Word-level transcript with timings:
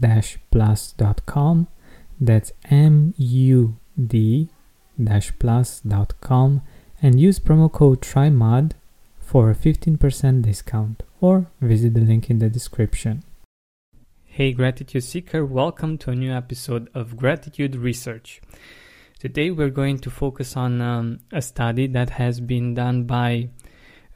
mood-plus.com. 0.00 1.68
That's 2.20 2.52
M 2.70 3.14
U 3.16 3.76
D 4.06 4.48
plus.com 5.38 6.62
and 7.02 7.20
use 7.20 7.38
promo 7.38 7.72
code 7.72 8.02
TRYMOD 8.02 8.72
for 9.18 9.50
a 9.50 9.54
15% 9.54 10.42
discount 10.42 11.02
or 11.20 11.46
visit 11.60 11.94
the 11.94 12.00
link 12.00 12.28
in 12.28 12.38
the 12.38 12.50
description. 12.50 13.22
Hey 14.24 14.52
Gratitude 14.52 15.04
Seeker, 15.04 15.44
welcome 15.44 15.96
to 15.98 16.10
a 16.10 16.14
new 16.14 16.32
episode 16.32 16.90
of 16.94 17.16
Gratitude 17.16 17.74
Research. 17.76 18.40
Today 19.18 19.50
we're 19.50 19.70
going 19.70 19.98
to 20.00 20.10
focus 20.10 20.56
on 20.56 20.80
um, 20.80 21.20
a 21.32 21.42
study 21.42 21.86
that 21.88 22.10
has 22.10 22.40
been 22.40 22.74
done 22.74 23.04
by 23.04 23.48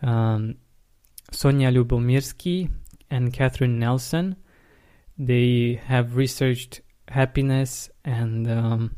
um, 0.02 0.56
Sonja 1.32 1.72
Lyubomirsky 1.74 2.70
and 3.10 3.32
Katherine 3.32 3.78
Nelson. 3.78 4.36
They 5.18 5.80
have 5.86 6.16
researched 6.16 6.80
happiness 7.08 7.90
and 8.04 8.50
um, 8.50 8.94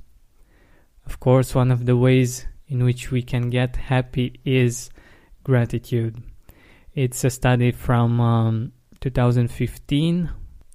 of 1.04 1.20
course 1.20 1.54
one 1.54 1.70
of 1.70 1.86
the 1.86 1.96
ways 1.96 2.46
in 2.68 2.84
which 2.84 3.10
we 3.10 3.22
can 3.22 3.50
get 3.50 3.76
happy 3.76 4.40
is 4.44 4.90
gratitude. 5.44 6.22
It's 6.94 7.22
a 7.24 7.30
study 7.30 7.72
from 7.72 8.20
um, 8.20 8.72
2015 9.00 10.30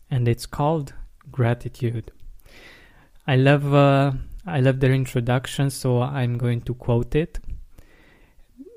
and 0.09 0.27
it's 0.27 0.45
called 0.45 0.93
Gratitude. 1.31 2.11
I 3.25 3.37
love 3.37 3.73
uh, 3.73 4.11
I 4.45 4.59
love 4.59 4.79
their 4.79 4.93
introduction, 4.93 5.69
so 5.69 6.01
I'm 6.01 6.37
going 6.37 6.61
to 6.61 6.73
quote 6.73 7.15
it. 7.15 7.39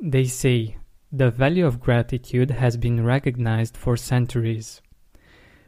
They 0.02 0.24
say, 0.24 0.76
The 1.10 1.30
value 1.30 1.66
of 1.66 1.80
gratitude 1.80 2.50
has 2.50 2.76
been 2.76 3.02
recognized 3.02 3.76
for 3.76 3.96
centuries, 3.96 4.82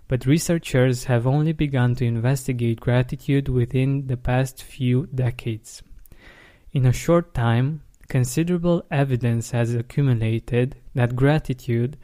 but 0.08 0.26
researchers 0.26 1.04
have 1.04 1.26
only 1.26 1.52
begun 1.52 1.94
to 1.96 2.04
investigate 2.06 2.80
gratitude 2.80 3.48
within 3.48 4.06
the 4.06 4.16
past 4.16 4.62
few 4.62 5.06
decades. 5.06 5.82
In 6.72 6.86
a 6.86 6.92
short 6.92 7.34
time, 7.34 7.82
considerable 8.08 8.84
evidence 8.90 9.50
has 9.50 9.74
accumulated 9.74 10.76
that 10.94 11.16
gratitude 11.16 11.96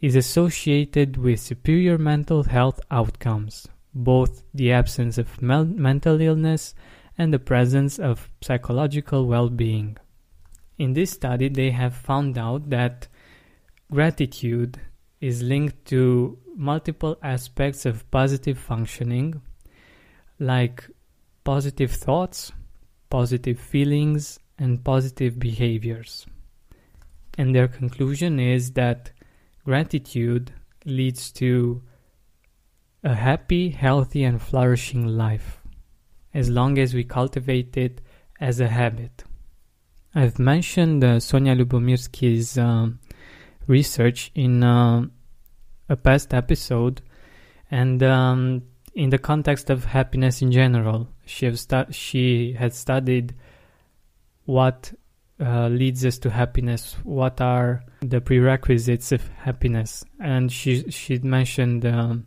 is 0.00 0.14
associated 0.14 1.16
with 1.16 1.40
superior 1.40 1.96
mental 1.96 2.42
health 2.42 2.80
outcomes, 2.90 3.66
both 3.94 4.42
the 4.52 4.70
absence 4.70 5.16
of 5.16 5.40
mel- 5.40 5.64
mental 5.64 6.20
illness 6.20 6.74
and 7.16 7.32
the 7.32 7.38
presence 7.38 7.98
of 7.98 8.28
psychological 8.42 9.26
well 9.26 9.48
being. 9.48 9.96
In 10.78 10.92
this 10.92 11.12
study, 11.12 11.48
they 11.48 11.70
have 11.70 11.94
found 11.94 12.36
out 12.36 12.68
that 12.68 13.08
gratitude 13.90 14.78
is 15.20 15.42
linked 15.42 15.84
to 15.86 16.38
multiple 16.54 17.18
aspects 17.22 17.86
of 17.86 18.10
positive 18.10 18.58
functioning, 18.58 19.40
like 20.38 20.88
positive 21.44 21.92
thoughts, 21.92 22.52
positive 23.10 23.58
feelings, 23.58 24.38
and 24.58 24.84
positive 24.84 25.38
behaviors. 25.38 26.26
And 27.38 27.54
their 27.54 27.68
conclusion 27.68 28.40
is 28.40 28.72
that 28.72 29.10
gratitude 29.64 30.52
leads 30.84 31.30
to 31.32 31.82
a 33.04 33.14
happy, 33.14 33.70
healthy, 33.70 34.24
and 34.24 34.40
flourishing 34.40 35.06
life 35.06 35.60
as 36.34 36.50
long 36.50 36.78
as 36.78 36.92
we 36.92 37.04
cultivate 37.04 37.76
it 37.76 38.00
as 38.40 38.60
a 38.60 38.68
habit. 38.68 39.24
I've 40.14 40.38
mentioned 40.38 41.02
uh, 41.02 41.16
Sonja 41.16 41.58
Lyubomirsky's 41.58 42.58
uh, 42.58 42.88
research 43.66 44.30
in 44.34 44.62
uh, 44.62 45.06
a 45.88 45.96
past 45.96 46.34
episode, 46.34 47.02
and 47.70 48.02
um, 48.02 48.62
in 48.94 49.10
the 49.10 49.18
context 49.18 49.70
of 49.70 49.84
happiness 49.84 50.42
in 50.42 50.50
general. 50.50 51.08
She, 51.26 51.54
stu- 51.56 51.90
she 51.90 52.52
had 52.52 52.74
studied 52.74 53.34
what 54.44 54.92
uh, 55.40 55.68
leads 55.68 56.04
us 56.04 56.18
to 56.18 56.30
happiness, 56.30 56.96
what 57.04 57.40
are 57.40 57.82
the 58.00 58.20
prerequisites 58.20 59.12
of 59.12 59.28
happiness, 59.28 60.04
and 60.18 60.50
she 60.50 60.90
she 60.90 61.18
mentioned 61.18 61.84
um, 61.84 62.26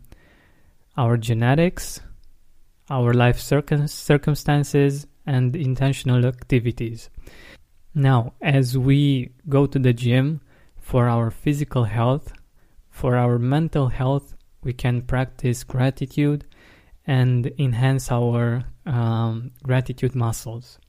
our 0.96 1.16
genetics, 1.16 2.00
our 2.88 3.12
life 3.12 3.40
circum- 3.40 3.88
circumstances, 3.88 5.06
and 5.26 5.56
intentional 5.56 6.24
activities. 6.24 7.10
Now, 7.94 8.34
as 8.40 8.78
we 8.78 9.32
go 9.48 9.66
to 9.66 9.78
the 9.78 9.92
gym 9.92 10.40
for 10.90 11.08
our 11.08 11.30
physical 11.30 11.84
health, 11.84 12.32
for 12.90 13.16
our 13.16 13.38
mental 13.38 13.86
health, 13.86 14.34
we 14.64 14.72
can 14.72 15.00
practice 15.00 15.62
gratitude 15.62 16.44
and 17.06 17.46
enhance 17.60 18.10
our 18.10 18.64
um, 18.86 19.52
gratitude 19.62 20.16
muscles. 20.16 20.80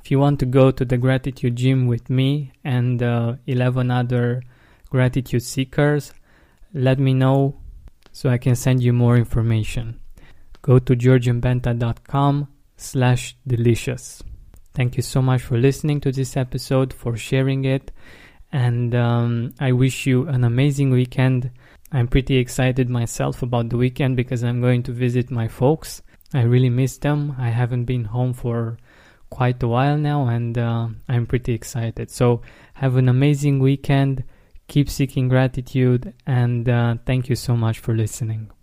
If 0.00 0.10
you 0.10 0.18
want 0.18 0.40
to 0.40 0.46
go 0.46 0.72
to 0.72 0.84
the 0.84 0.98
gratitude 0.98 1.54
gym 1.54 1.86
with 1.86 2.10
me 2.10 2.50
and 2.64 3.00
uh, 3.00 3.36
11 3.46 3.92
other 3.92 4.42
gratitude 4.90 5.44
seekers, 5.44 6.12
let 6.72 6.98
me 6.98 7.14
know 7.14 7.60
so 8.10 8.30
I 8.30 8.38
can 8.38 8.56
send 8.56 8.82
you 8.82 8.92
more 8.92 9.16
information. 9.16 10.00
Go 10.62 10.80
to 10.80 10.96
georgianbenta.com 10.96 12.48
slash 12.76 13.36
delicious. 13.46 14.20
Thank 14.74 14.96
you 14.96 15.04
so 15.04 15.22
much 15.22 15.42
for 15.42 15.56
listening 15.56 16.00
to 16.00 16.10
this 16.10 16.36
episode, 16.36 16.92
for 16.92 17.16
sharing 17.16 17.64
it, 17.64 17.92
and 18.54 18.94
um, 18.94 19.52
I 19.58 19.72
wish 19.72 20.06
you 20.06 20.28
an 20.28 20.44
amazing 20.44 20.90
weekend. 20.90 21.50
I'm 21.90 22.06
pretty 22.06 22.36
excited 22.36 22.88
myself 22.88 23.42
about 23.42 23.68
the 23.68 23.76
weekend 23.76 24.16
because 24.16 24.44
I'm 24.44 24.60
going 24.60 24.84
to 24.84 24.92
visit 24.92 25.28
my 25.28 25.48
folks. 25.48 26.02
I 26.32 26.42
really 26.42 26.70
miss 26.70 26.96
them. 26.98 27.34
I 27.36 27.50
haven't 27.50 27.84
been 27.84 28.04
home 28.04 28.32
for 28.32 28.78
quite 29.28 29.60
a 29.60 29.66
while 29.66 29.98
now 29.98 30.28
and 30.28 30.56
uh, 30.56 30.86
I'm 31.08 31.26
pretty 31.26 31.52
excited. 31.52 32.12
So, 32.12 32.42
have 32.74 32.94
an 32.94 33.08
amazing 33.08 33.58
weekend. 33.58 34.22
Keep 34.68 34.88
seeking 34.88 35.28
gratitude 35.28 36.14
and 36.24 36.68
uh, 36.68 36.96
thank 37.04 37.28
you 37.28 37.34
so 37.34 37.56
much 37.56 37.80
for 37.80 37.92
listening. 37.92 38.53